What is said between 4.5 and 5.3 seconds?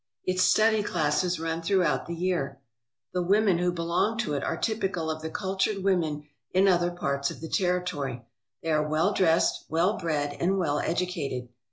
typical of the